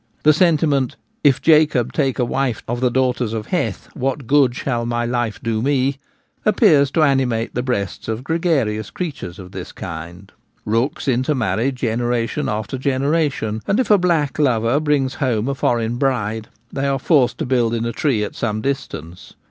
The 0.23 0.33
sentiment,' 0.33 0.95
If 1.23 1.43
Jacob 1.43 1.93
take 1.93 2.17
a 2.17 2.25
wife 2.25 2.63
of 2.67 2.81
the 2.81 2.89
daughters 2.89 3.33
of 3.33 3.49
Hcth, 3.49 3.95
what 3.95 4.25
good 4.25 4.55
shall 4.55 4.83
my 4.83 5.05
life 5.05 5.39
do 5.43 5.61
me?' 5.61 5.97
appears 6.43 6.89
to 6.93 7.03
animate 7.03 7.53
the 7.53 7.61
breasts 7.61 8.07
of 8.07 8.23
gregarious 8.23 8.89
creatures 8.89 9.37
of 9.37 9.51
this 9.51 9.71
kind. 9.71 10.31
Rooks 10.65 11.07
intermarry 11.07 11.71
generation 11.71 12.49
after 12.49 12.79
gene 12.79 13.03
ration; 13.03 13.61
and 13.67 13.79
if 13.79 13.91
a 13.91 13.99
black 13.99 14.39
lover 14.39 14.79
brings 14.79 15.13
home 15.21 15.47
a 15.47 15.53
foreign 15.53 15.97
bride 15.97 16.47
they 16.73 16.87
arc 16.87 17.03
forced 17.03 17.37
to 17.37 17.45
build 17.45 17.75
in 17.75 17.85
a 17.85 17.91
tree 17.91 18.23
at 18.23 18.33
some 18.33 18.59
dis 18.61 18.87
tance. 18.87 19.35